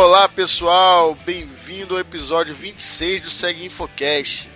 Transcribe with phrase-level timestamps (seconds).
[0.00, 4.48] Olá pessoal, bem-vindo ao episódio 26 do Segue Infocast.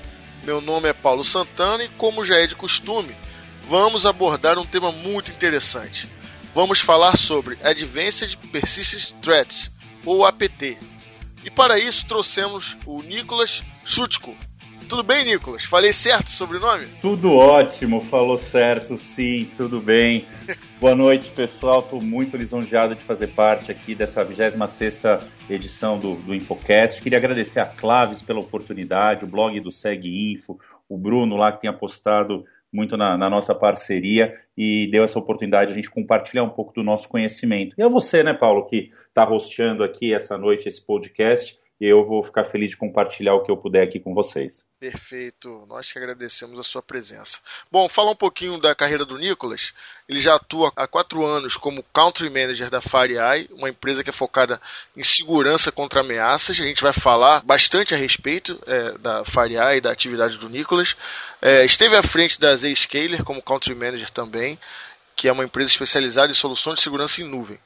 [0.45, 3.13] Meu nome é Paulo Santana e, como já é de costume,
[3.65, 6.09] vamos abordar um tema muito interessante.
[6.55, 9.69] Vamos falar sobre Advanced Persistent Threats,
[10.07, 10.79] ou APT.
[11.43, 14.37] E para isso trouxemos o Nicolas Chutko,
[14.93, 15.65] tudo bem, Nicolas?
[15.65, 16.85] Falei certo o sobrenome?
[17.01, 20.27] Tudo ótimo, falou certo, sim, tudo bem.
[20.79, 21.81] Boa noite, pessoal.
[21.81, 25.01] Estou muito lisonjeado de fazer parte aqui dessa 26
[25.49, 27.01] edição do, do Infocast.
[27.01, 31.63] Queria agradecer a Claves pela oportunidade, o blog do Segue Info, o Bruno lá que
[31.63, 36.43] tem apostado muito na, na, nossa parceria e deu essa oportunidade de a gente compartilhar
[36.43, 37.75] um pouco do nosso conhecimento.
[37.79, 42.23] E é você, né, Paulo, que está rosteando aqui essa noite esse podcast eu vou
[42.23, 44.65] ficar feliz de compartilhar o que eu puder aqui com vocês.
[44.79, 47.39] Perfeito, nós que agradecemos a sua presença.
[47.71, 49.75] Bom, falar um pouquinho da carreira do Nicolas.
[50.09, 54.13] Ele já atua há quatro anos como Country Manager da FireEye, uma empresa que é
[54.13, 54.61] focada
[54.97, 56.61] em segurança contra ameaças.
[56.61, 60.97] A gente vai falar bastante a respeito é, da FireEye e da atividade do Nicolas.
[61.41, 64.57] É, esteve à frente da Zscaler como Country Manager também,
[65.17, 67.59] que é uma empresa especializada em soluções de segurança em nuvem.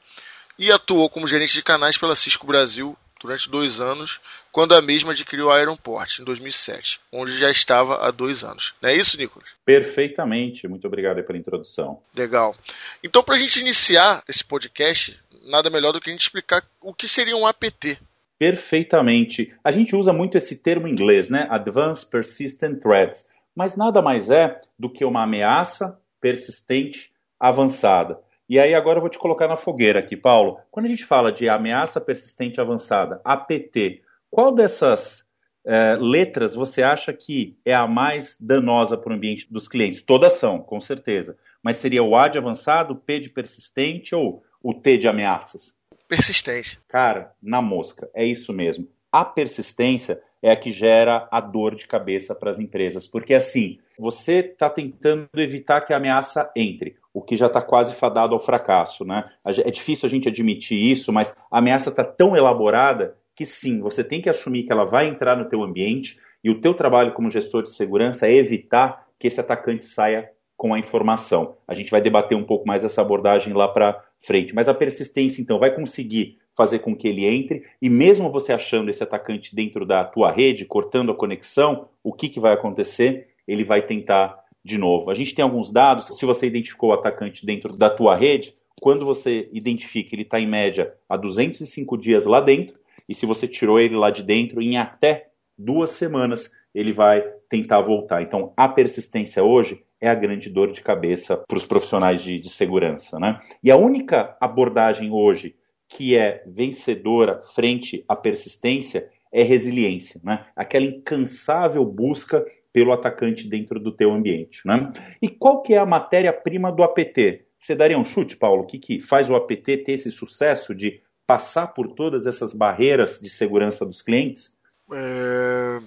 [0.57, 4.19] E atuou como gerente de canais pela Cisco Brasil durante dois anos,
[4.51, 8.73] quando a mesma adquiriu a Aeroport, em 2007, onde já estava há dois anos.
[8.81, 9.47] Não é isso, Nicolas?
[9.65, 10.67] Perfeitamente.
[10.67, 12.01] Muito obrigado pela introdução.
[12.15, 12.55] Legal.
[13.03, 16.93] Então, para a gente iniciar esse podcast, nada melhor do que a gente explicar o
[16.93, 17.99] que seria um APT.
[18.37, 19.53] Perfeitamente.
[19.63, 21.47] A gente usa muito esse termo em inglês, né?
[21.49, 23.25] Advanced Persistent Threats.
[23.55, 28.19] Mas nada mais é do que uma ameaça persistente avançada.
[28.49, 30.59] E aí agora eu vou te colocar na fogueira aqui, Paulo.
[30.71, 35.25] Quando a gente fala de ameaça persistente avançada, APT, qual dessas
[35.65, 40.01] é, letras você acha que é a mais danosa para o ambiente dos clientes?
[40.01, 41.37] Todas são, com certeza.
[41.61, 45.75] Mas seria o A de avançado, o P de persistente ou o T de ameaças?
[46.07, 46.79] Persistente.
[46.87, 48.87] Cara, na mosca, é isso mesmo.
[49.11, 53.79] A persistência é a que gera a dor de cabeça para as empresas, porque assim,
[53.97, 58.39] você está tentando evitar que a ameaça entre o que já está quase fadado ao
[58.39, 59.03] fracasso.
[59.03, 59.23] Né?
[59.45, 64.03] É difícil a gente admitir isso, mas a ameaça está tão elaborada que sim, você
[64.03, 67.29] tem que assumir que ela vai entrar no teu ambiente e o teu trabalho como
[67.29, 71.55] gestor de segurança é evitar que esse atacante saia com a informação.
[71.67, 75.41] A gente vai debater um pouco mais essa abordagem lá para frente, mas a persistência
[75.41, 79.85] então vai conseguir fazer com que ele entre e mesmo você achando esse atacante dentro
[79.85, 83.27] da tua rede, cortando a conexão, o que, que vai acontecer?
[83.47, 85.11] Ele vai tentar de novo.
[85.11, 89.05] A gente tem alguns dados, se você identificou o atacante dentro da tua rede, quando
[89.05, 93.79] você identifica ele está em média há 205 dias lá dentro, e se você tirou
[93.79, 98.21] ele lá de dentro, em até duas semanas ele vai tentar voltar.
[98.21, 102.49] Então, a persistência hoje é a grande dor de cabeça para os profissionais de, de
[102.49, 103.19] segurança.
[103.19, 103.39] Né?
[103.63, 105.55] E a única abordagem hoje
[105.87, 110.45] que é vencedora frente à persistência é resiliência, né?
[110.55, 114.61] aquela incansável busca pelo atacante dentro do teu ambiente.
[114.65, 114.91] Né?
[115.21, 117.45] E qual que é a matéria-prima do APT?
[117.57, 118.63] Você daria um chute, Paulo?
[118.63, 123.19] O que, que faz o APT ter esse sucesso de passar por todas essas barreiras
[123.19, 124.55] de segurança dos clientes?
[124.93, 125.79] É,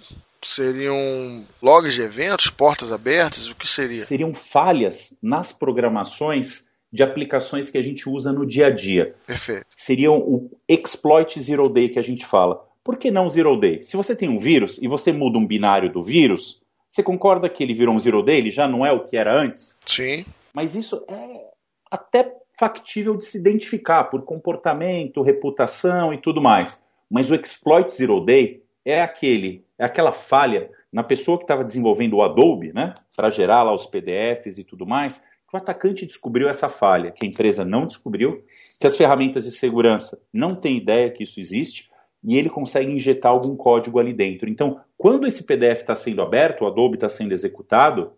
[0.43, 3.99] seriam logs de eventos, portas abertas, o que seria?
[3.99, 9.15] Seriam falhas nas programações de aplicações que a gente usa no dia a dia.
[9.27, 9.67] Perfeito.
[9.75, 12.67] Seriam o exploit zero day que a gente fala.
[12.83, 13.83] Por que não zero day?
[13.83, 17.62] Se você tem um vírus e você muda um binário do vírus, você concorda que
[17.62, 18.39] ele virou um zero day?
[18.39, 19.77] Ele já não é o que era antes?
[19.87, 20.25] Sim.
[20.53, 21.50] Mas isso é
[21.91, 26.84] até factível de se identificar por comportamento, reputação e tudo mais.
[27.09, 32.17] Mas o exploit zero day é aquele, é aquela falha na pessoa que estava desenvolvendo
[32.17, 36.49] o Adobe, né, para gerar lá os PDFs e tudo mais, que o atacante descobriu
[36.49, 38.44] essa falha, que a empresa não descobriu,
[38.78, 41.91] que as ferramentas de segurança não têm ideia que isso existe
[42.22, 44.49] e ele consegue injetar algum código ali dentro.
[44.49, 48.12] Então, quando esse PDF está sendo aberto, o Adobe está sendo executado,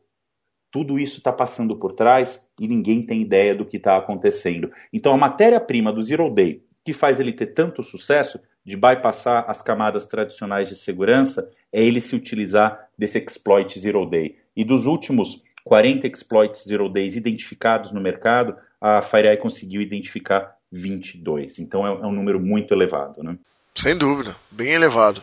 [0.71, 4.71] tudo isso está passando por trás e ninguém tem ideia do que está acontecendo.
[4.93, 9.63] Então, a matéria-prima do Zero Day, que faz ele ter tanto sucesso de bypassar as
[9.63, 14.37] camadas tradicionais de segurança, é ele se utilizar desse exploit Zero Day.
[14.55, 21.59] E dos últimos 40 exploits Zero Days identificados no mercado, a FireEye conseguiu identificar 22.
[21.59, 23.23] Então é, é um número muito elevado.
[23.23, 23.37] Né?
[23.75, 25.23] Sem dúvida, bem elevado.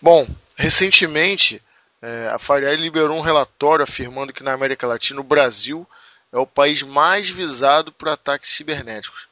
[0.00, 0.26] Bom,
[0.56, 1.60] recentemente
[2.00, 5.86] é, a FireEye liberou um relatório afirmando que na América Latina o Brasil
[6.32, 9.28] é o país mais visado por ataques cibernéticos.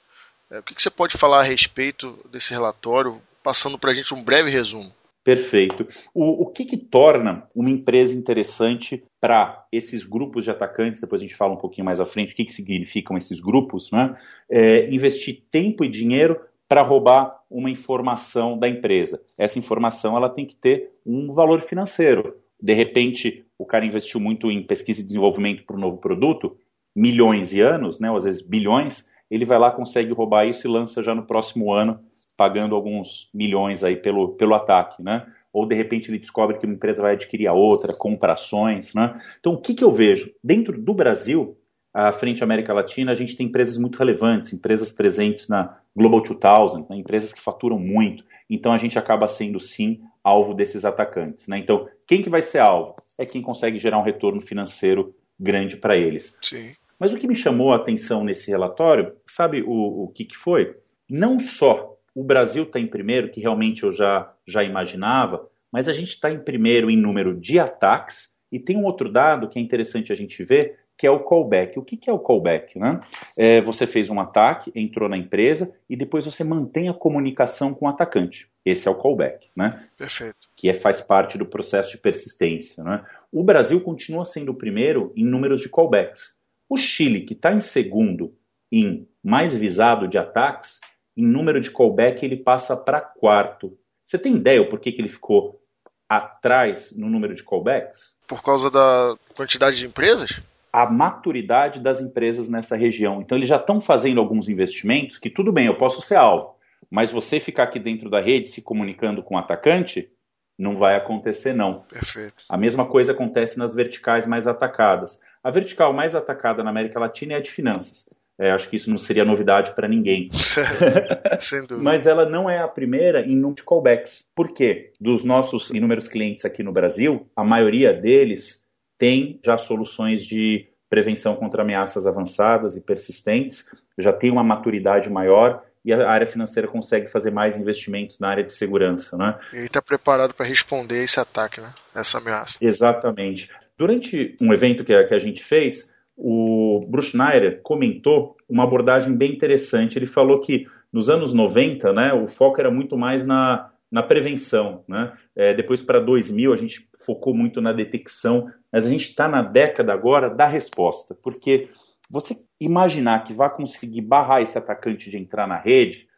[0.50, 4.12] É, o que, que você pode falar a respeito desse relatório, passando para a gente
[4.12, 4.93] um breve resumo?
[5.28, 5.86] Perfeito.
[6.14, 11.02] O, o que, que torna uma empresa interessante para esses grupos de atacantes?
[11.02, 13.92] Depois a gente fala um pouquinho mais à frente o que, que significam esses grupos,
[13.92, 14.16] né?
[14.48, 19.22] É, investir tempo e dinheiro para roubar uma informação da empresa.
[19.38, 22.34] Essa informação ela tem que ter um valor financeiro.
[22.58, 26.56] De repente, o cara investiu muito em pesquisa e desenvolvimento para um novo produto,
[26.96, 30.70] milhões de anos, né, ou às vezes bilhões, ele vai lá, consegue roubar isso e
[30.70, 31.98] lança já no próximo ano,
[32.36, 35.26] pagando alguns milhões aí pelo, pelo ataque, né?
[35.52, 39.20] Ou de repente ele descobre que uma empresa vai adquirir a outra, compra ações, né?
[39.40, 40.32] Então o que, que eu vejo?
[40.42, 41.56] Dentro do Brasil,
[41.92, 46.22] à frente à América Latina, a gente tem empresas muito relevantes, empresas presentes na Global
[46.22, 46.96] 2000, né?
[46.96, 48.25] empresas que faturam muito.
[48.48, 51.58] Então a gente acaba sendo sim alvo desses atacantes, né?
[51.58, 52.96] Então quem que vai ser alvo?
[53.19, 56.36] É quem consegue gerar um retorno financeiro grande para eles.
[56.42, 56.70] Sim.
[56.99, 60.77] Mas o que me chamou a atenção nesse relatório, sabe o, o que, que foi?
[61.09, 65.93] Não só o Brasil está em primeiro, que realmente eu já, já imaginava, mas a
[65.93, 69.62] gente está em primeiro em número de ataques, e tem um outro dado que é
[69.62, 71.79] interessante a gente ver, que é o callback.
[71.79, 72.77] O que, que é o callback?
[72.79, 72.99] Né?
[73.39, 77.87] É, você fez um ataque, entrou na empresa e depois você mantém a comunicação com
[77.87, 78.50] o atacante.
[78.65, 79.87] Esse é o callback, né?
[79.97, 80.49] Perfeito.
[80.56, 82.83] Que é, faz parte do processo de persistência.
[82.83, 83.05] Né?
[83.31, 86.37] O Brasil continua sendo o primeiro em números de callbacks.
[86.69, 88.35] O Chile, que está em segundo
[88.70, 90.81] em mais visado de ataques,
[91.17, 93.76] em número de callback ele passa para quarto.
[94.05, 95.61] Você tem ideia o porquê que ele ficou
[96.09, 98.15] atrás no número de callbacks?
[98.26, 100.41] Por causa da quantidade de empresas?
[100.73, 103.21] A maturidade das empresas nessa região.
[103.21, 106.55] Então eles já estão fazendo alguns investimentos que tudo bem, eu posso ser alvo,
[106.91, 110.11] mas você ficar aqui dentro da rede se comunicando com o atacante,
[110.59, 111.81] não vai acontecer não.
[111.82, 112.44] Perfeito.
[112.49, 115.21] A mesma coisa acontece nas verticais mais atacadas.
[115.49, 118.06] A vertical mais atacada na América Latina é a de finanças.
[118.39, 120.29] É, acho que isso não seria novidade para ninguém.
[121.41, 121.79] Sem dúvida.
[121.79, 124.27] Mas ela não é a primeira em número de callbacks.
[124.35, 124.93] Por quê?
[125.00, 128.62] Dos nossos inúmeros clientes aqui no Brasil, a maioria deles
[128.99, 133.65] tem já soluções de prevenção contra ameaças avançadas e persistentes,
[133.97, 138.45] já tem uma maturidade maior e a área financeira consegue fazer mais investimentos na área
[138.45, 139.17] de segurança.
[139.17, 139.39] Né?
[139.55, 141.73] E está preparado para responder esse ataque, né?
[141.95, 142.59] essa ameaça.
[142.61, 143.49] Exatamente.
[143.78, 149.14] Durante um evento que a, que a gente fez, o Bruce Schneider comentou uma abordagem
[149.14, 149.96] bem interessante.
[149.96, 154.82] Ele falou que nos anos 90, né, o foco era muito mais na, na prevenção.
[154.88, 155.12] Né?
[155.36, 159.42] É, depois, para 2000, a gente focou muito na detecção, mas a gente está na
[159.42, 161.69] década agora da resposta, porque
[162.10, 166.08] você imaginar que vai conseguir barrar esse atacante de entrar na rede,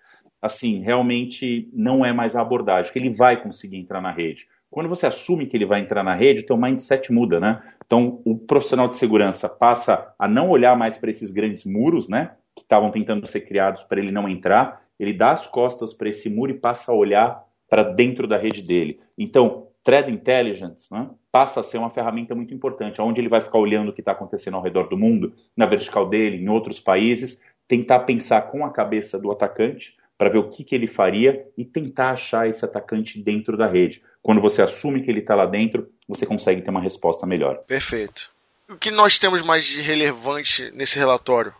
[0.41, 4.49] assim, realmente não é mais a abordagem, que ele vai conseguir entrar na rede.
[4.71, 7.61] Quando você assume que ele vai entrar na rede, o teu mindset muda, né?
[7.85, 12.37] Então, o profissional de segurança passa a não olhar mais para esses grandes muros, né?
[12.55, 14.83] Que estavam tentando ser criados para ele não entrar.
[14.99, 18.63] Ele dá as costas para esse muro e passa a olhar para dentro da rede
[18.63, 19.01] dele.
[19.19, 23.59] Então, Threat Intelligence né, passa a ser uma ferramenta muito importante, onde ele vai ficar
[23.59, 27.41] olhando o que está acontecendo ao redor do mundo, na vertical dele, em outros países,
[27.67, 31.65] tentar pensar com a cabeça do atacante para ver o que, que ele faria e
[31.65, 34.03] tentar achar esse atacante dentro da rede.
[34.23, 37.57] Quando você assume que ele está lá dentro, você consegue ter uma resposta melhor.
[37.67, 38.31] Perfeito.
[38.69, 41.55] O que nós temos mais de relevante nesse relatório?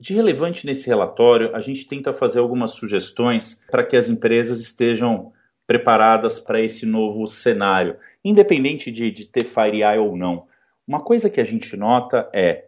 [0.00, 5.30] De relevante nesse relatório, a gente tenta fazer algumas sugestões para que as empresas estejam
[5.66, 10.46] preparadas para esse novo cenário, independente de, de ter FireEye ou não.
[10.88, 12.64] Uma coisa que a gente nota é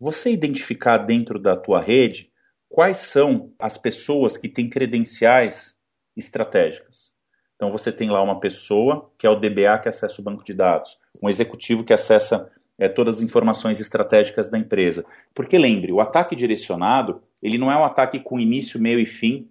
[0.00, 2.31] você identificar dentro da tua rede
[2.72, 5.76] quais são as pessoas que têm credenciais
[6.16, 7.12] estratégicas.
[7.54, 10.54] Então você tem lá uma pessoa que é o DBA que acessa o banco de
[10.54, 15.04] dados, um executivo que acessa é, todas as informações estratégicas da empresa.
[15.34, 19.48] Porque lembre, o ataque direcionado ele não é um ataque com início, meio e fim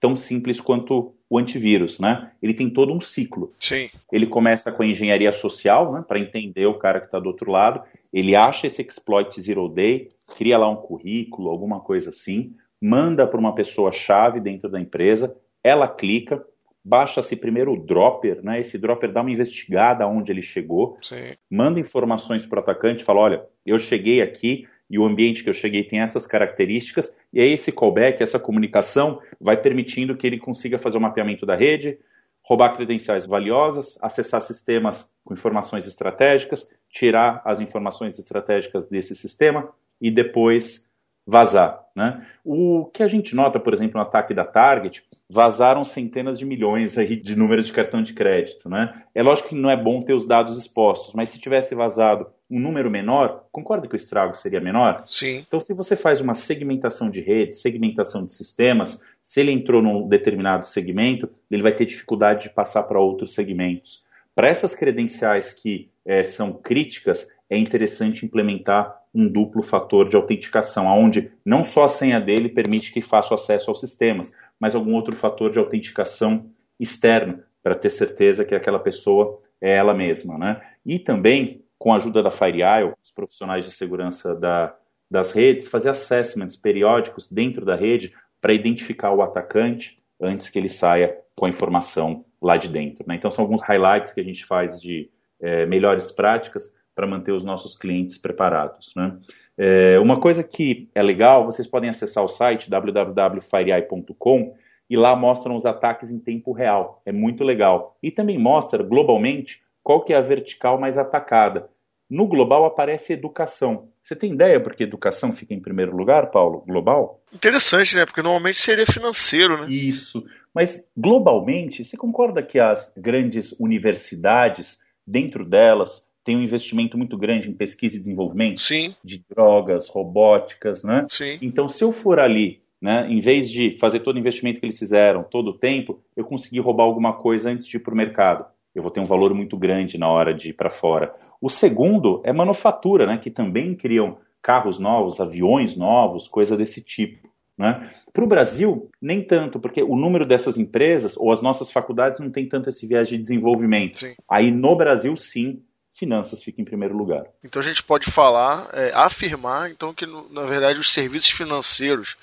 [0.00, 2.30] tão simples quanto o antivírus, né?
[2.40, 3.52] Ele tem todo um ciclo.
[3.58, 3.90] Sim.
[4.12, 7.50] Ele começa com a engenharia social, né, para entender o cara que está do outro
[7.50, 7.82] lado.
[8.12, 13.40] Ele acha esse exploit zero day, cria lá um currículo, alguma coisa assim, manda para
[13.40, 16.44] uma pessoa chave dentro da empresa, ela clica,
[16.84, 18.60] baixa-se primeiro o dropper, né?
[18.60, 21.32] Esse dropper dá uma investigada aonde ele chegou, Sim.
[21.50, 25.54] manda informações para o atacante, fala, olha, eu cheguei aqui, e o ambiente que eu
[25.54, 30.78] cheguei tem essas características, e aí esse callback, essa comunicação, vai permitindo que ele consiga
[30.78, 31.98] fazer o mapeamento da rede,
[32.42, 40.10] roubar credenciais valiosas, acessar sistemas com informações estratégicas, tirar as informações estratégicas desse sistema e
[40.10, 40.83] depois
[41.26, 41.84] vazar.
[41.94, 42.26] Né?
[42.44, 46.98] O que a gente nota, por exemplo, no ataque da Target, vazaram centenas de milhões
[46.98, 48.68] aí de números de cartão de crédito.
[48.68, 48.92] Né?
[49.14, 52.58] É lógico que não é bom ter os dados expostos, mas se tivesse vazado um
[52.58, 55.04] número menor, concorda que o estrago seria menor?
[55.08, 55.36] Sim.
[55.36, 60.06] Então, se você faz uma segmentação de rede, segmentação de sistemas, se ele entrou num
[60.08, 64.02] determinado segmento, ele vai ter dificuldade de passar para outros segmentos.
[64.34, 70.86] Para essas credenciais que é, são críticas, é interessante implementar um duplo fator de autenticação,
[70.86, 74.94] onde não só a senha dele permite que faça o acesso aos sistemas, mas algum
[74.94, 80.60] outro fator de autenticação externo para ter certeza que aquela pessoa é ela mesma, né?
[80.84, 84.74] E também, com a ajuda da FireEye, os profissionais de segurança da,
[85.10, 90.68] das redes, fazer assessments periódicos dentro da rede para identificar o atacante antes que ele
[90.68, 93.04] saia com a informação lá de dentro.
[93.06, 93.14] Né?
[93.14, 95.10] Então, são alguns highlights que a gente faz de
[95.40, 98.92] é, melhores práticas para manter os nossos clientes preparados.
[98.94, 99.16] Né?
[99.56, 104.54] É, uma coisa que é legal, vocês podem acessar o site www.fireeye.com
[104.88, 107.02] e lá mostram os ataques em tempo real.
[107.04, 107.96] É muito legal.
[108.02, 111.68] E também mostra globalmente qual que é a vertical mais atacada.
[112.08, 113.88] No global aparece educação.
[114.02, 116.62] Você tem ideia porque educação fica em primeiro lugar, Paulo?
[116.66, 117.22] Global?
[117.32, 118.04] Interessante, né?
[118.04, 119.72] Porque normalmente seria financeiro, né?
[119.72, 120.24] Isso.
[120.54, 127.48] Mas globalmente, você concorda que as grandes universidades, dentro delas, tem um investimento muito grande
[127.48, 128.94] em pesquisa e desenvolvimento Sim.
[129.04, 131.04] de drogas, robóticas, né?
[131.08, 131.38] Sim.
[131.42, 134.78] Então, se eu for ali, né, em vez de fazer todo o investimento que eles
[134.78, 138.46] fizeram todo o tempo, eu consegui roubar alguma coisa antes de ir para o mercado.
[138.74, 141.12] Eu vou ter um valor muito grande na hora de ir para fora.
[141.40, 147.32] O segundo é manufatura, né, que também criam carros novos, aviões novos, coisa desse tipo.
[147.56, 147.88] Né?
[148.12, 152.30] Para o Brasil, nem tanto, porque o número dessas empresas ou as nossas faculdades não
[152.30, 154.00] tem tanto esse viés de desenvolvimento.
[154.00, 154.14] Sim.
[154.28, 155.62] Aí no Brasil, sim,
[155.94, 157.24] finanças fica em primeiro lugar.
[157.42, 162.16] Então a gente pode falar, é, afirmar, então que na verdade os serviços financeiros,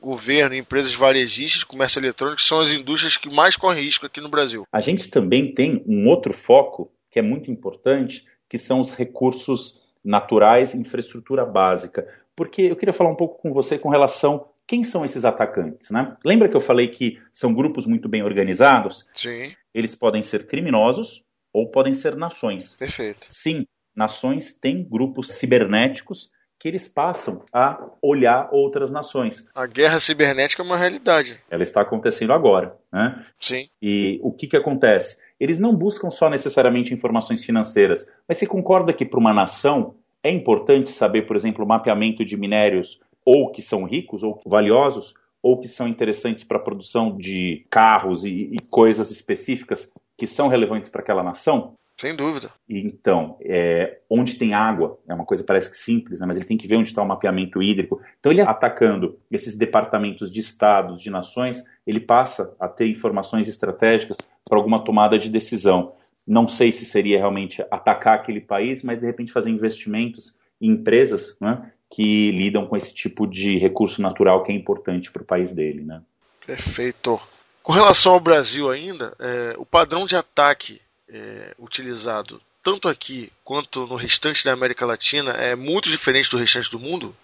[0.00, 4.66] governo, empresas varejistas, comércio eletrônico são as indústrias que mais correm risco aqui no Brasil.
[4.72, 9.80] A gente também tem um outro foco que é muito importante, que são os recursos
[10.04, 12.08] naturais, infraestrutura básica.
[12.34, 16.16] Porque eu queria falar um pouco com você com relação quem são esses atacantes, né?
[16.24, 19.04] Lembra que eu falei que são grupos muito bem organizados?
[19.14, 19.52] Sim.
[19.74, 22.76] Eles podem ser criminosos, ou podem ser nações.
[22.76, 23.26] Perfeito.
[23.30, 29.44] Sim, nações têm grupos cibernéticos que eles passam a olhar outras nações.
[29.52, 31.40] A guerra cibernética é uma realidade.
[31.50, 33.26] Ela está acontecendo agora, né?
[33.40, 33.68] Sim.
[33.82, 35.18] E o que, que acontece?
[35.40, 40.30] Eles não buscam só necessariamente informações financeiras, mas você concorda que para uma nação é
[40.30, 45.58] importante saber, por exemplo, o mapeamento de minérios ou que são ricos ou valiosos, ou
[45.58, 50.88] que são interessantes para a produção de carros e, e coisas específicas que são relevantes
[50.88, 51.76] para aquela nação?
[51.96, 52.52] Sem dúvida.
[52.68, 56.56] Então, é, onde tem água, é uma coisa parece que simples, né, mas ele tem
[56.56, 58.00] que ver onde está o mapeamento hídrico.
[58.20, 64.16] Então, ele atacando esses departamentos de estados, de nações, ele passa a ter informações estratégicas
[64.48, 65.88] para alguma tomada de decisão.
[66.24, 71.36] Não sei se seria realmente atacar aquele país, mas de repente fazer investimentos em empresas
[71.40, 75.52] né, que lidam com esse tipo de recurso natural que é importante para o país
[75.52, 75.82] dele.
[75.82, 76.00] Né?
[76.46, 77.20] Perfeito.
[77.62, 83.86] Com relação ao Brasil ainda, é, o padrão de ataque é, utilizado tanto aqui quanto
[83.86, 87.14] no restante da América Latina é muito diferente do restante do mundo?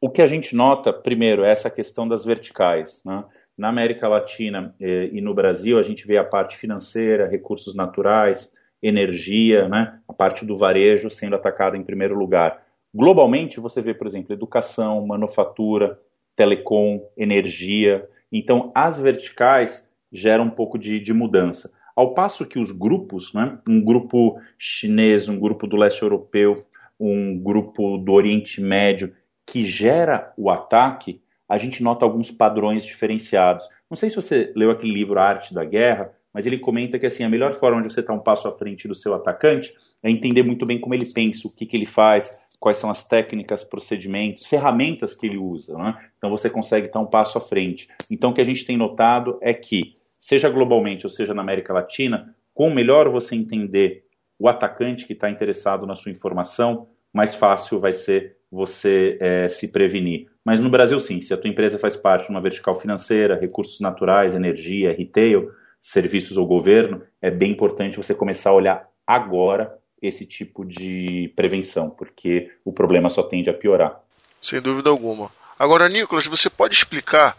[0.00, 3.00] O que a gente nota, primeiro, é essa questão das verticais.
[3.04, 3.24] Né?
[3.58, 8.52] Na América Latina eh, e no Brasil, a gente vê a parte financeira, recursos naturais,
[8.82, 9.98] energia, né?
[10.06, 12.62] a parte do varejo sendo atacada em primeiro lugar.
[12.94, 15.98] Globalmente, você vê, por exemplo, educação, manufatura,
[16.36, 21.72] telecom, energia, então, as verticais geram um pouco de, de mudança.
[21.94, 26.66] Ao passo que os grupos, né, um grupo chinês, um grupo do leste europeu,
[26.98, 29.14] um grupo do Oriente Médio,
[29.46, 33.68] que gera o ataque, a gente nota alguns padrões diferenciados.
[33.88, 37.06] Não sei se você leu aquele livro A Arte da Guerra, mas ele comenta que
[37.06, 40.10] assim a melhor forma de você estar um passo à frente do seu atacante é
[40.10, 43.62] entender muito bem como ele pensa, o que, que ele faz, quais são as técnicas,
[43.64, 45.76] procedimentos, ferramentas que ele usa.
[45.76, 45.96] Né?
[46.18, 47.88] Então você consegue estar um passo à frente.
[48.10, 51.72] Então o que a gente tem notado é que, seja globalmente ou seja na América
[51.72, 54.04] Latina, com melhor você entender
[54.38, 59.72] o atacante que está interessado na sua informação, mais fácil vai ser você é, se
[59.72, 60.26] prevenir.
[60.44, 63.80] Mas no Brasil, sim, se a tua empresa faz parte de uma vertical financeira, recursos
[63.80, 70.26] naturais, energia, retail, serviços ou governo, é bem importante você começar a olhar agora esse
[70.26, 74.00] tipo de prevenção, porque o problema só tende a piorar.
[74.40, 75.30] Sem dúvida alguma.
[75.58, 77.36] Agora, Nicolas, você pode explicar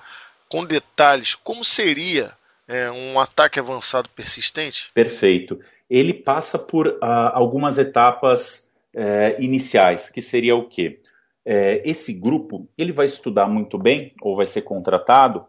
[0.49, 2.33] com detalhes como seria
[2.67, 4.91] é, um ataque avançado persistente?
[4.93, 5.59] Perfeito.
[5.89, 10.99] Ele passa por uh, algumas etapas uh, iniciais, que seria o quê?
[11.45, 15.45] Uh, esse grupo ele vai estudar muito bem, ou vai ser contratado,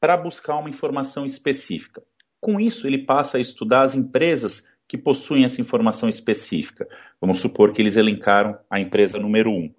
[0.00, 2.02] para buscar uma informação específica.
[2.40, 6.88] Com isso, ele passa a estudar as empresas que possuem essa informação específica.
[7.20, 9.70] Vamos supor que eles elencaram a empresa número um.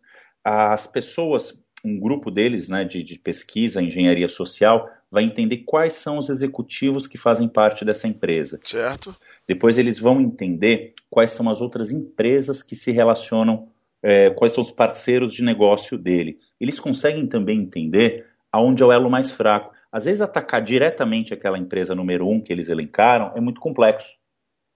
[0.43, 6.19] As pessoas, um grupo deles né, de, de pesquisa, engenharia social, vai entender quais são
[6.19, 8.59] os executivos que fazem parte dessa empresa.
[8.63, 9.15] Certo.
[9.47, 13.67] Depois eles vão entender quais são as outras empresas que se relacionam,
[14.03, 16.37] é, quais são os parceiros de negócio dele.
[16.61, 19.73] Eles conseguem também entender aonde é o elo mais fraco.
[19.91, 24.18] Às vezes atacar diretamente aquela empresa número um que eles elencaram é muito complexo.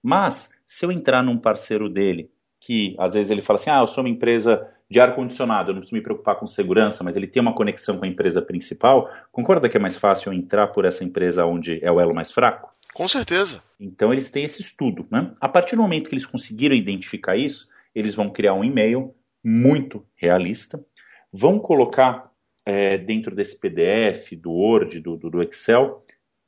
[0.03, 2.29] Mas se eu entrar num parceiro dele,
[2.60, 5.81] que às vezes ele fala assim, ah, eu sou uma empresa de ar-condicionado, eu não
[5.81, 9.67] preciso me preocupar com segurança, mas ele tem uma conexão com a empresa principal, concorda
[9.67, 12.72] que é mais fácil eu entrar por essa empresa onde é o elo mais fraco?
[12.93, 13.63] Com certeza.
[13.79, 15.07] Então eles têm esse estudo.
[15.10, 15.31] Né?
[15.41, 20.05] A partir do momento que eles conseguiram identificar isso, eles vão criar um e-mail muito
[20.15, 20.83] realista,
[21.31, 22.31] vão colocar
[22.65, 26.05] é, dentro desse PDF, do Word, do, do Excel,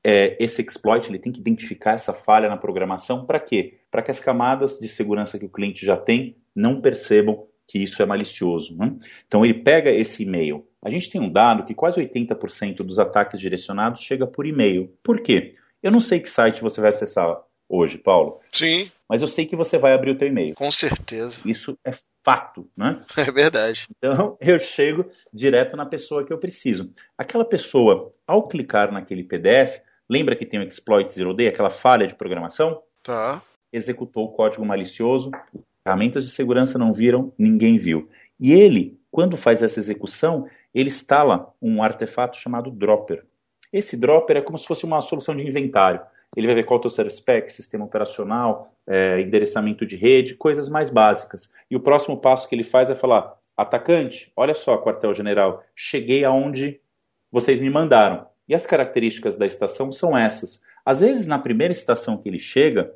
[0.07, 3.79] é, esse exploit ele tem que identificar essa falha na programação para quê?
[3.89, 8.03] Para que as camadas de segurança que o cliente já tem não percebam que isso
[8.03, 8.77] é malicioso.
[8.77, 8.95] Né?
[9.27, 10.63] Então ele pega esse e-mail.
[10.85, 14.93] A gente tem um dado que quase 80% dos ataques direcionados chega por e-mail.
[15.01, 15.55] Por quê?
[15.81, 18.39] Eu não sei que site você vai acessar hoje, Paulo.
[18.51, 18.91] Sim.
[19.09, 20.53] Mas eu sei que você vai abrir o teu e-mail.
[20.53, 21.41] Com certeza.
[21.45, 21.91] Isso é
[22.23, 23.03] fato, né?
[23.17, 23.87] É verdade.
[23.97, 26.93] Então eu chego direto na pessoa que eu preciso.
[27.17, 32.07] Aquela pessoa, ao clicar naquele PDF, lembra que tem o exploit zero day, aquela falha
[32.07, 32.81] de programação?
[33.03, 33.41] Tá.
[33.71, 35.31] Executou o código malicioso,
[35.83, 38.09] ferramentas de segurança não viram, ninguém viu.
[38.39, 43.25] E ele, quando faz essa execução, ele instala um artefato chamado dropper.
[43.71, 46.01] Esse dropper é como se fosse uma solução de inventário.
[46.35, 50.35] Ele vai ver qual é o teu service spec, sistema operacional, é, endereçamento de rede,
[50.35, 51.51] coisas mais básicas.
[51.69, 56.79] E o próximo passo que ele faz é falar: atacante, olha só, quartel-general, cheguei aonde
[57.31, 58.27] vocês me mandaram.
[58.47, 60.63] E as características da estação são essas.
[60.85, 62.93] Às vezes, na primeira estação que ele chega,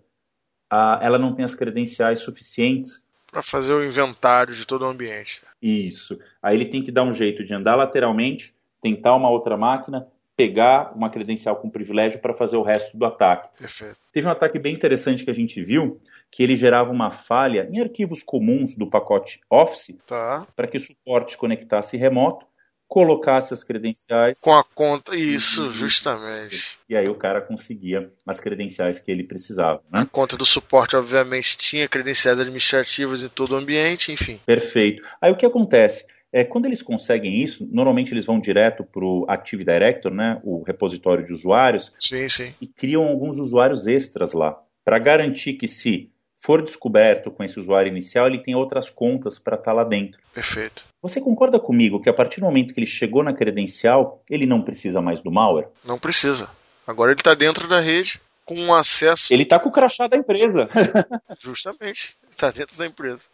[0.69, 5.41] a, ela não tem as credenciais suficientes para fazer o inventário de todo o ambiente.
[5.61, 6.19] Isso.
[6.41, 10.93] Aí ele tem que dar um jeito de andar lateralmente, tentar uma outra máquina, pegar
[10.95, 13.49] uma credencial com privilégio para fazer o resto do ataque.
[13.59, 13.97] Perfeito.
[14.11, 16.01] Teve um ataque bem interessante que a gente viu,
[16.31, 20.47] que ele gerava uma falha em arquivos comuns do pacote Office tá.
[20.55, 22.45] para que o suporte conectasse remoto,
[22.89, 24.41] colocasse as credenciais.
[24.41, 26.79] Com a conta, isso, e, justamente.
[26.89, 29.81] E aí o cara conseguia as credenciais que ele precisava.
[29.91, 30.01] Né?
[30.01, 34.41] A conta do suporte, obviamente, tinha credenciais administrativas em todo o ambiente, enfim.
[34.43, 35.03] Perfeito.
[35.21, 36.03] Aí o que acontece?
[36.33, 40.63] É, quando eles conseguem isso, normalmente eles vão direto para o Active Director, né, o
[40.63, 42.53] repositório de usuários, sim, sim.
[42.61, 47.89] e criam alguns usuários extras lá, para garantir que se for descoberto com esse usuário
[47.91, 50.19] inicial, ele tem outras contas para estar tá lá dentro.
[50.33, 50.85] Perfeito.
[51.01, 54.61] Você concorda comigo que a partir do momento que ele chegou na credencial, ele não
[54.61, 55.67] precisa mais do malware?
[55.83, 56.49] Não precisa.
[56.87, 59.31] Agora ele está dentro da rede com um acesso.
[59.31, 60.69] Ele está com o crachá da empresa.
[61.39, 62.17] Justamente.
[62.31, 63.25] Está dentro da empresa.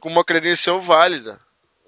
[0.00, 1.40] Com uma credencial válida.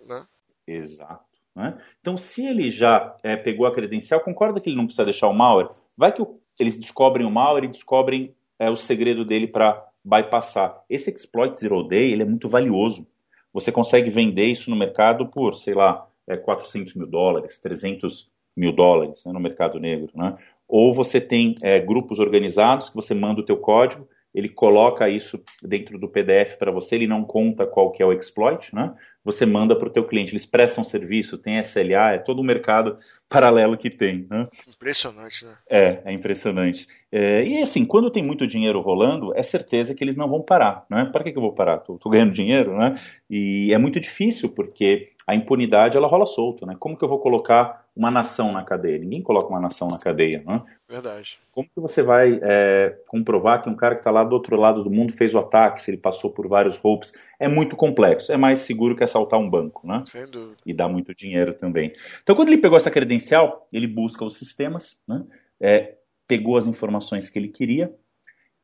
[0.07, 0.25] Né?
[0.67, 1.25] Exato.
[1.55, 1.77] Né?
[2.01, 5.35] Então, se ele já é, pegou a credencial, concorda que ele não precisa deixar o
[5.35, 5.69] malware?
[5.97, 10.83] Vai que o, eles descobrem o malware e descobrem é, o segredo dele para bypassar.
[10.89, 13.07] Esse exploit zero day ele é muito valioso.
[13.53, 18.73] Você consegue vender isso no mercado por, sei lá, é, 400 mil dólares, 300 mil
[18.73, 20.11] dólares né, no mercado negro.
[20.15, 20.37] Né?
[20.69, 25.43] Ou você tem é, grupos organizados que você manda o teu código ele coloca isso
[25.63, 28.95] dentro do PDF para você, ele não conta qual que é o exploit, né?
[29.25, 32.99] Você manda para o teu cliente, eles prestam serviço, tem SLA, é todo um mercado
[33.29, 34.27] paralelo que tem.
[34.31, 34.49] Né?
[34.67, 35.55] Impressionante, né?
[35.69, 36.87] É, é impressionante.
[37.13, 40.87] É, e assim, quando tem muito dinheiro rolando, é certeza que eles não vão parar,
[40.89, 41.05] né?
[41.13, 41.79] Para que, que eu vou parar?
[41.79, 42.95] Tô, tô ganhando dinheiro, né?
[43.29, 46.77] E é muito difícil, porque a impunidade ela rola solta, né?
[46.79, 48.99] Como que eu vou colocar uma nação na cadeia?
[48.99, 50.63] Ninguém coloca uma nação na cadeia, né?
[50.89, 51.39] Verdade.
[51.53, 54.83] Como que você vai é, comprovar que um cara que está lá do outro lado
[54.83, 57.13] do mundo fez o ataque, se ele passou por vários hopes?
[57.39, 58.33] É muito complexo.
[58.33, 60.03] É mais seguro que assaltar um banco, né?
[60.07, 60.57] Sem dúvida.
[60.65, 61.93] E dá muito dinheiro também.
[62.23, 65.25] Então, quando ele pegou essa credencial, ele busca os sistemas, né?
[65.61, 67.93] É, pegou as informações que ele queria,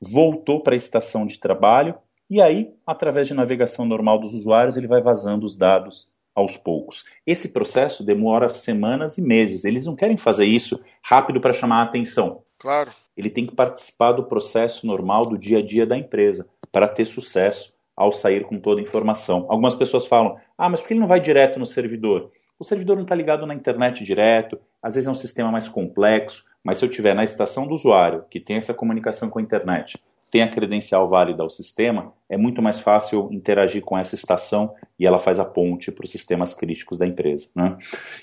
[0.00, 1.94] voltou para a estação de trabalho
[2.28, 7.04] e aí, através de navegação normal dos usuários, ele vai vazando os dados aos poucos.
[7.26, 9.64] Esse processo demora semanas e meses.
[9.64, 12.42] Eles não querem fazer isso rápido para chamar a atenção.
[12.58, 12.92] Claro.
[13.16, 17.06] Ele tem que participar do processo normal do dia a dia da empresa para ter
[17.06, 19.46] sucesso ao sair com toda a informação.
[19.48, 22.30] Algumas pessoas falam: ah, mas por que ele não vai direto no servidor?
[22.58, 26.44] O servidor não está ligado na internet direto, às vezes é um sistema mais complexo,
[26.62, 29.98] mas se eu tiver na estação do usuário, que tem essa comunicação com a internet,
[30.36, 35.06] tem a credencial válida ao sistema, é muito mais fácil interagir com essa estação e
[35.06, 37.48] ela faz a ponte para os sistemas críticos da empresa.
[37.54, 37.74] Né?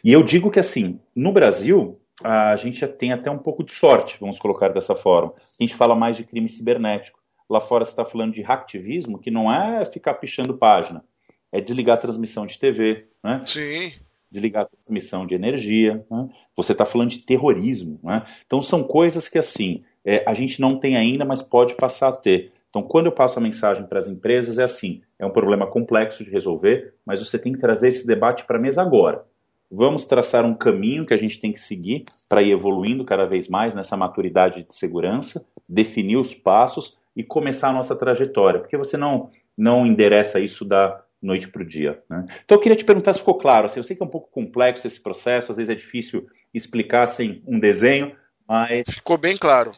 [0.03, 4.19] E eu digo que assim, no Brasil, a gente tem até um pouco de sorte,
[4.19, 5.33] vamos colocar dessa forma.
[5.59, 7.19] A gente fala mais de crime cibernético.
[7.49, 11.03] Lá fora você está falando de hacktivismo, que não é ficar pichando página,
[11.51, 13.41] é desligar a transmissão de TV, né?
[13.43, 13.91] Sim.
[14.29, 16.05] Desligar a transmissão de energia.
[16.11, 16.29] Né?
[16.55, 17.99] Você está falando de terrorismo.
[18.03, 18.21] Né?
[18.45, 22.15] Então são coisas que assim é, a gente não tem ainda, mas pode passar a
[22.15, 22.51] ter.
[22.69, 26.23] Então, quando eu passo a mensagem para as empresas, é assim: é um problema complexo
[26.23, 29.23] de resolver, mas você tem que trazer esse debate para a mesa agora.
[29.71, 33.47] vamos traçar um caminho que a gente tem que seguir para ir evoluindo cada vez
[33.47, 38.97] mais nessa maturidade de segurança, definir os passos e começar a nossa trajetória, porque você
[38.97, 42.03] não, não endereça isso da noite para o dia.
[42.09, 42.25] Né?
[42.43, 43.65] Então eu queria te perguntar se ficou claro.
[43.65, 47.07] Assim, eu sei que é um pouco complexo esse processo, às vezes é difícil explicar
[47.07, 48.15] sem um desenho,
[48.47, 48.87] mas.
[48.89, 49.71] Ficou bem claro.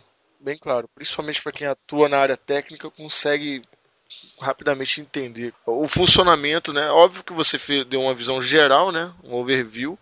[0.45, 0.87] Bem claro.
[0.93, 3.61] Principalmente para quem atua na área técnica, consegue
[4.39, 6.89] rapidamente entender o funcionamento, né?
[6.91, 9.11] Óbvio que você deu uma visão geral, né?
[9.23, 9.97] Um overview,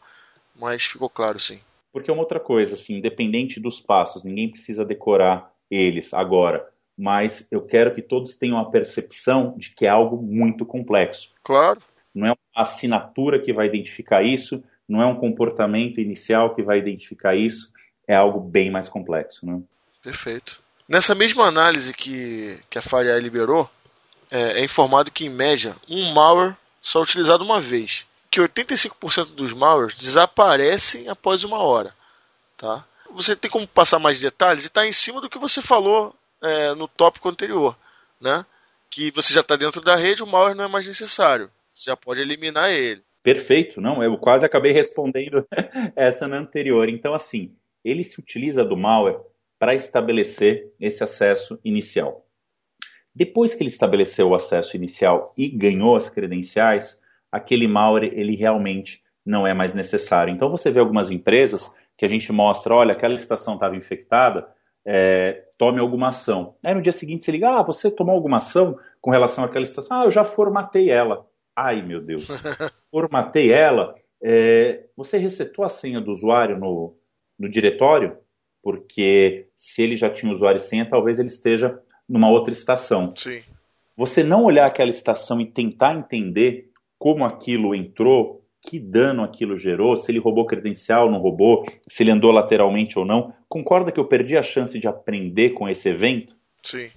[0.55, 1.59] mas ficou claro sim.
[1.91, 7.47] Porque é uma outra coisa, assim, independente dos passos, ninguém precisa decorar eles agora mas
[7.51, 11.31] eu quero que todos tenham a percepção de que é algo muito complexo.
[11.43, 11.81] Claro.
[12.13, 16.77] Não é uma assinatura que vai identificar isso, não é um comportamento inicial que vai
[16.77, 17.71] identificar isso,
[18.07, 19.45] é algo bem mais complexo.
[19.45, 19.59] Né?
[20.03, 20.61] Perfeito.
[20.87, 23.69] Nessa mesma análise que, que a FireEye liberou,
[24.29, 29.33] é, é informado que, em média, um malware só é utilizado uma vez, que 85%
[29.33, 31.95] dos malwares desaparecem após uma hora.
[32.57, 32.85] Tá?
[33.11, 36.75] Você tem como passar mais detalhes e está em cima do que você falou é,
[36.75, 37.77] no tópico anterior,
[38.19, 38.45] né?
[38.89, 41.49] Que você já está dentro da rede, o malware não é mais necessário.
[41.67, 43.01] Você já pode eliminar ele.
[43.23, 45.47] Perfeito, não, eu quase acabei respondendo
[45.95, 46.89] essa na anterior.
[46.89, 49.19] Então, assim, ele se utiliza do malware
[49.63, 52.25] para estabelecer esse acesso inicial.
[53.15, 56.99] Depois que ele estabeleceu o acesso inicial e ganhou as credenciais,
[57.31, 60.33] aquele malware ele realmente não é mais necessário.
[60.33, 64.45] Então você vê algumas empresas que a gente mostra, olha, aquela estação estava infectada,
[64.85, 66.57] é, tome alguma ação.
[66.65, 70.01] Aí no dia seguinte você liga, ah, você tomou alguma ação com relação àquela estação?
[70.01, 71.25] Ah, eu já formatei ela.
[71.55, 72.27] Ai, meu Deus.
[72.91, 73.95] formatei ela.
[74.21, 76.97] É, você resetou a senha do usuário no,
[77.39, 78.21] no diretório?
[78.63, 83.13] Porque se ele já tinha usuário e senha, talvez ele esteja numa outra estação.
[83.15, 83.41] Sim.
[83.95, 89.97] Você não olhar aquela estação e tentar entender como aquilo entrou, que dano aquilo gerou,
[89.97, 93.33] se ele roubou credencial, não roubou, se ele andou lateralmente ou não.
[93.49, 96.33] Concorda que eu perdi a chance de aprender com esse evento?
[96.63, 96.87] Sim.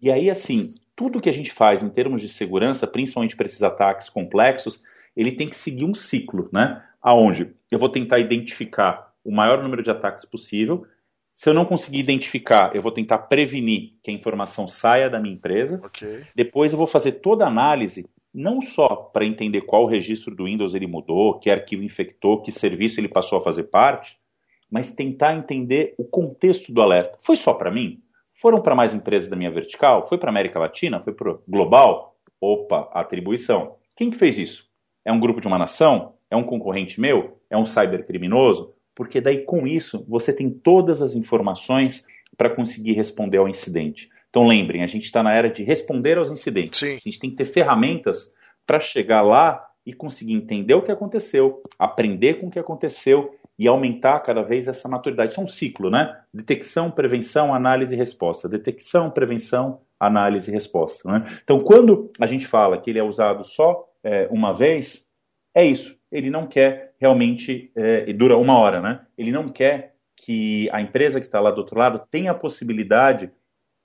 [0.00, 3.62] E aí, assim, tudo que a gente faz em termos de segurança, principalmente para esses
[3.62, 4.80] ataques complexos,
[5.16, 6.82] ele tem que seguir um ciclo, né?
[7.02, 10.86] Aonde eu vou tentar identificar o maior número de ataques possível.
[11.32, 15.34] Se eu não conseguir identificar, eu vou tentar prevenir que a informação saia da minha
[15.34, 15.80] empresa.
[15.84, 16.26] Okay.
[16.34, 20.74] Depois eu vou fazer toda a análise não só para entender qual registro do Windows
[20.74, 24.16] ele mudou, que arquivo infectou, que serviço ele passou a fazer parte,
[24.70, 27.18] mas tentar entender o contexto do alerta.
[27.22, 28.02] Foi só para mim?
[28.40, 30.06] Foram para mais empresas da minha vertical?
[30.06, 31.00] Foi para América Latina?
[31.00, 32.16] Foi para global?
[32.40, 33.76] Opa, atribuição.
[33.94, 34.66] Quem que fez isso?
[35.04, 36.14] É um grupo de uma nação?
[36.30, 37.38] É um concorrente meu?
[37.50, 38.74] É um cybercriminoso?
[38.94, 44.08] Porque daí com isso você tem todas as informações para conseguir responder ao incidente.
[44.30, 46.80] Então lembrem, a gente está na era de responder aos incidentes.
[46.80, 46.94] Sim.
[46.94, 48.32] A gente tem que ter ferramentas
[48.66, 53.68] para chegar lá e conseguir entender o que aconteceu, aprender com o que aconteceu e
[53.68, 55.32] aumentar cada vez essa maturidade.
[55.32, 56.18] Isso é um ciclo, né?
[56.32, 58.48] Detecção, prevenção, análise e resposta.
[58.48, 61.10] Detecção, prevenção, análise e resposta.
[61.10, 61.38] Né?
[61.44, 65.06] Então, quando a gente fala que ele é usado só é, uma vez,
[65.54, 65.96] é isso.
[66.10, 69.00] Ele não quer realmente, é, e dura uma hora, né?
[69.16, 73.30] Ele não quer que a empresa que está lá do outro lado tenha a possibilidade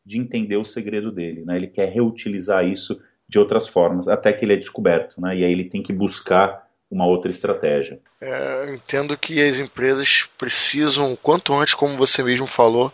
[0.06, 1.43] de entender o segredo dele.
[1.43, 1.58] Né?
[1.58, 5.19] Ele quer reutilizar isso de outras formas, até que ele é descoberto.
[5.19, 5.38] Né?
[5.38, 7.99] E aí ele tem que buscar uma outra estratégia.
[8.21, 12.93] É, entendo que as empresas precisam, quanto antes, como você mesmo falou,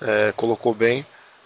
[0.00, 1.04] é, colocou bem,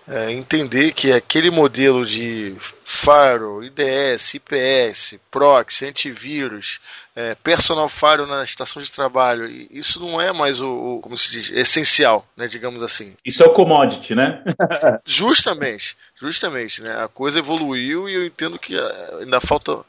[0.09, 6.79] é, entender que aquele modelo de firewall, IDS, IPS, proxy, antivírus,
[7.15, 11.31] é, personal firewall na estação de trabalho, isso não é mais o, o, como se
[11.31, 13.15] diz, essencial, né, digamos assim.
[13.25, 14.45] Isso é o commodity, né?
[15.05, 17.03] justamente, justamente, né?
[17.03, 19.85] A coisa evoluiu e eu entendo que é, ainda falta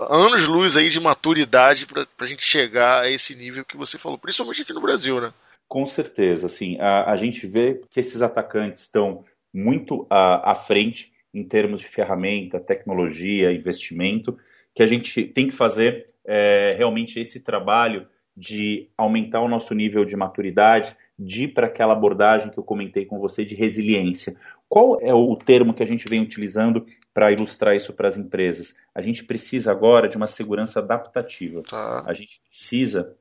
[0.00, 4.18] anos luz aí de maturidade para a gente chegar a esse nível que você falou,
[4.18, 5.32] principalmente aqui no Brasil, né?
[5.68, 11.12] Com certeza, assim, a, a gente vê que esses atacantes estão muito à, à frente
[11.32, 14.38] em termos de ferramenta, tecnologia, investimento,
[14.74, 18.06] que a gente tem que fazer é, realmente esse trabalho
[18.36, 23.06] de aumentar o nosso nível de maturidade, de ir para aquela abordagem que eu comentei
[23.06, 24.36] com você de resiliência.
[24.68, 28.74] Qual é o termo que a gente vem utilizando para ilustrar isso para as empresas?
[28.94, 31.62] A gente precisa agora de uma segurança adaptativa.
[31.62, 32.04] Tá.
[32.06, 33.16] A gente precisa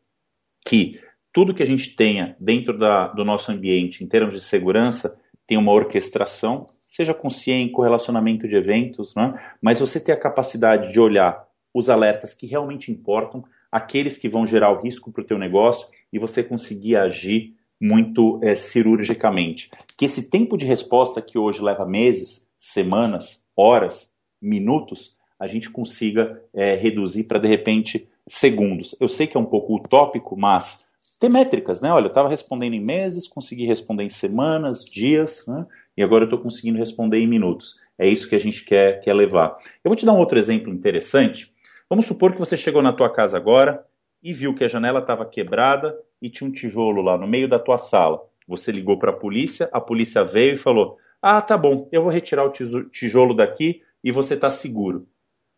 [0.65, 0.99] que
[1.31, 5.57] tudo que a gente tenha dentro da, do nosso ambiente em termos de segurança tem
[5.57, 9.39] uma orquestração, seja com CIEM, com relacionamento de eventos, né?
[9.61, 14.47] mas você ter a capacidade de olhar os alertas que realmente importam, aqueles que vão
[14.47, 19.69] gerar o risco para o teu negócio e você conseguir agir muito é, cirurgicamente.
[19.97, 24.09] Que esse tempo de resposta que hoje leva meses, semanas, horas,
[24.41, 28.95] minutos, a gente consiga é, reduzir para de repente segundos.
[28.99, 30.84] Eu sei que é um pouco utópico, mas
[31.19, 31.91] ter métricas, né?
[31.91, 35.65] Olha, eu estava respondendo em meses, consegui responder em semanas, dias, né?
[35.97, 37.79] E agora eu estou conseguindo responder em minutos.
[37.97, 39.57] É isso que a gente quer, quer levar.
[39.83, 41.53] Eu vou te dar um outro exemplo interessante.
[41.89, 43.85] Vamos supor que você chegou na tua casa agora
[44.21, 47.59] e viu que a janela estava quebrada e tinha um tijolo lá no meio da
[47.59, 48.21] tua sala.
[48.47, 52.11] Você ligou para a polícia, a polícia veio e falou: Ah, tá bom, eu vou
[52.11, 55.07] retirar o tijolo daqui e você está seguro.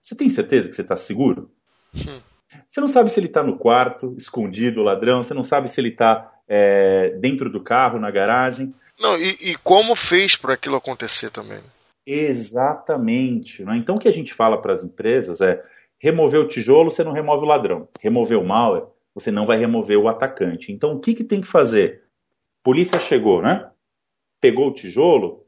[0.02, 1.52] Você tem certeza que você está seguro?
[1.96, 2.22] Hum.
[2.67, 5.89] Você não sabe se ele está no quarto, escondido, ladrão, você não sabe se ele
[5.89, 8.73] está é, dentro do carro, na garagem.
[8.99, 11.62] Não, e, e como fez para aquilo acontecer também?
[12.05, 13.63] Exatamente.
[13.63, 13.77] Né?
[13.77, 15.63] Então o que a gente fala para as empresas é
[15.99, 17.88] remover o tijolo, você não remove o ladrão.
[18.01, 20.71] Remover o malware, você não vai remover o atacante.
[20.71, 22.03] Então o que, que tem que fazer?
[22.63, 23.69] Polícia chegou, né?
[24.39, 25.45] Pegou o tijolo,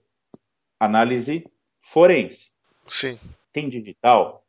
[0.79, 1.45] análise
[1.81, 2.51] forense.
[2.87, 3.19] Sim.
[3.53, 4.43] Tem digital?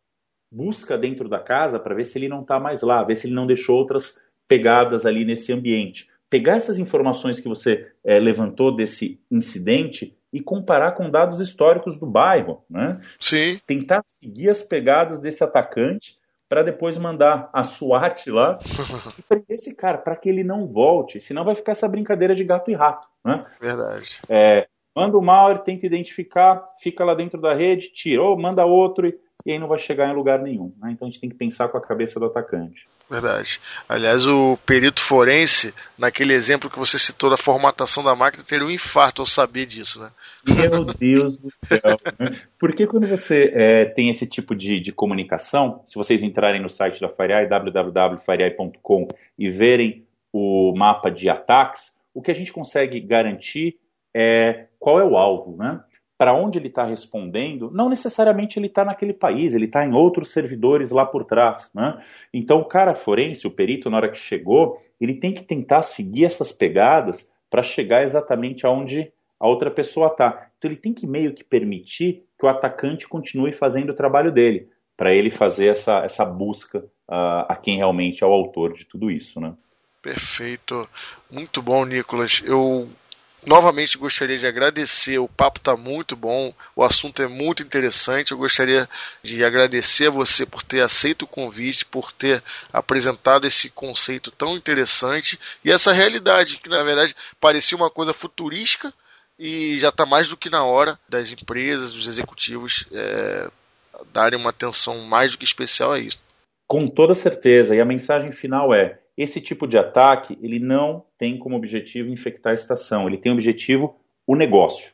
[0.50, 3.34] Busca dentro da casa para ver se ele não está mais lá, ver se ele
[3.34, 6.08] não deixou outras pegadas ali nesse ambiente.
[6.28, 12.06] Pegar essas informações que você é, levantou desse incidente e comparar com dados históricos do
[12.06, 13.00] bairro, né?
[13.18, 13.60] Sim.
[13.66, 18.58] Tentar seguir as pegadas desse atacante para depois mandar a SWAT lá
[19.18, 22.42] e prender esse cara para que ele não volte, senão vai ficar essa brincadeira de
[22.42, 23.46] gato e rato, né?
[23.60, 24.20] Verdade.
[24.28, 29.06] É, manda o malware, tenta identificar, fica lá dentro da rede, tira, ou manda outro
[29.06, 30.72] e, e aí não vai chegar em lugar nenhum.
[30.81, 30.90] Né?
[30.92, 32.87] Então a gente tem que pensar com a cabeça do atacante.
[33.11, 33.61] Verdade.
[33.88, 38.70] Aliás, o perito forense, naquele exemplo que você citou da formatação da máquina, teria um
[38.70, 40.11] infarto ao saber disso, né?
[40.46, 41.98] Meu Deus do céu.
[42.57, 47.00] Porque quando você é, tem esse tipo de, de comunicação, se vocês entrarem no site
[47.00, 53.76] da FireEye, www.fireeye.com, e verem o mapa de ataques, o que a gente consegue garantir
[54.14, 55.81] é qual é o alvo, né?
[56.20, 60.33] Para onde ele está respondendo, não necessariamente ele está naquele país, ele está em outros
[60.33, 61.70] servidores lá por trás.
[61.74, 61.98] Né?
[62.30, 66.26] Então, o cara forense, o perito, na hora que chegou, ele tem que tentar seguir
[66.26, 70.50] essas pegadas para chegar exatamente aonde a outra pessoa está.
[70.59, 74.68] Então, ele tem que meio que permitir que o atacante continue fazendo o trabalho dele,
[74.98, 79.11] para ele fazer essa, essa busca uh, a quem realmente é o autor de tudo
[79.11, 79.40] isso.
[79.40, 79.54] Né?
[80.02, 80.87] Perfeito.
[81.30, 82.42] Muito bom, Nicolas.
[82.44, 82.90] Eu
[83.44, 85.18] novamente gostaria de agradecer.
[85.18, 88.33] O papo está muito bom, o assunto é muito interessante.
[88.33, 88.88] Eu gostaria
[89.22, 94.57] de agradecer a você por ter aceito o convite, por ter apresentado esse conceito tão
[94.57, 98.92] interessante e essa realidade que na verdade parecia uma coisa futurística
[99.38, 103.48] e já está mais do que na hora das empresas, dos executivos é,
[104.12, 106.18] darem uma atenção mais do que especial a isso.
[106.68, 107.74] Com toda certeza.
[107.74, 112.52] E a mensagem final é: esse tipo de ataque, ele não tem como objetivo infectar
[112.52, 113.94] a estação, ele tem objetivo
[114.26, 114.92] o negócio.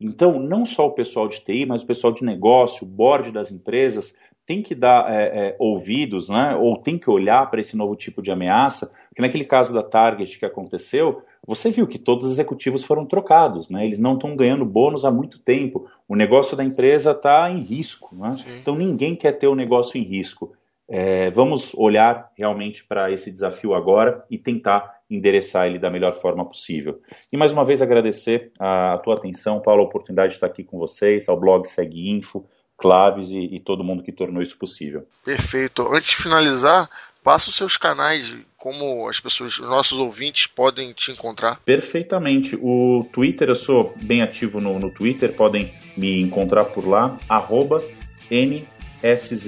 [0.00, 3.50] Então, não só o pessoal de TI, mas o pessoal de negócio, o board das
[3.50, 4.14] empresas,
[4.46, 8.22] tem que dar é, é, ouvidos, né, ou tem que olhar para esse novo tipo
[8.22, 12.82] de ameaça, porque naquele caso da Target que aconteceu, você viu que todos os executivos
[12.82, 17.10] foram trocados, né, eles não estão ganhando bônus há muito tempo, o negócio da empresa
[17.10, 20.52] está em risco, né, então ninguém quer ter o negócio em risco.
[20.90, 26.44] É, vamos olhar realmente para esse desafio agora e tentar endereçar ele da melhor forma
[26.44, 27.00] possível.
[27.30, 30.64] E mais uma vez agradecer a, a tua atenção, Paulo, a oportunidade de estar aqui
[30.64, 32.46] com vocês, ao blog Segue Info,
[32.76, 35.06] Claves e, e todo mundo que tornou isso possível.
[35.24, 35.86] Perfeito.
[35.92, 36.88] Antes de finalizar,
[37.22, 41.60] passa os seus canais, como as pessoas, os nossos ouvintes podem te encontrar.
[41.64, 42.56] Perfeitamente.
[42.56, 47.84] O Twitter, eu sou bem ativo no, no Twitter, podem me encontrar por lá, arroba
[48.30, 49.38] NSZUCKO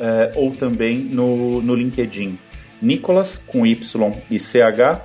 [0.00, 2.38] é, ou também no, no LinkedIn.
[2.80, 5.02] Nicolas com Y e CH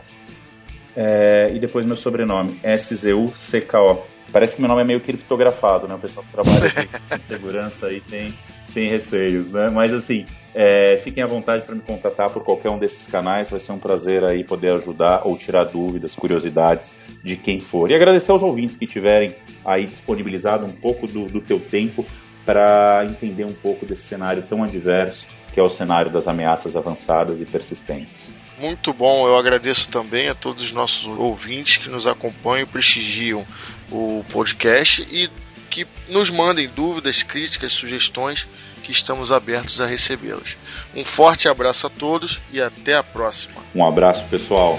[0.96, 4.04] é, e depois meu sobrenome, S-Z-U-C-K-O.
[4.32, 5.96] Parece que meu nome é meio criptografado, né?
[5.96, 6.72] O pessoal que trabalha
[7.14, 8.34] em segurança aí tem,
[8.74, 9.70] tem receios, né?
[9.70, 13.60] Mas assim, é, fiquem à vontade para me contatar por qualquer um desses canais, vai
[13.60, 17.92] ser um prazer aí poder ajudar ou tirar dúvidas, curiosidades de quem for.
[17.92, 22.06] E agradecer aos ouvintes que tiverem aí disponibilizado um pouco do, do teu tempo
[22.46, 27.40] para entender um pouco desse cenário tão adverso que é o cenário das ameaças avançadas
[27.40, 28.28] e persistentes.
[28.60, 33.46] Muito bom, eu agradeço também a todos os nossos ouvintes que nos acompanham, prestigiam
[33.90, 35.30] o podcast e
[35.70, 38.46] que nos mandem dúvidas, críticas, sugestões,
[38.84, 40.58] que estamos abertos a recebê-las.
[40.94, 43.56] Um forte abraço a todos e até a próxima.
[43.74, 44.78] Um abraço, pessoal.